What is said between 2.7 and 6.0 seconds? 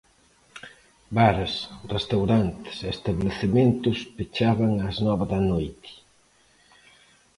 e establecementos pechaban ás nove da noite.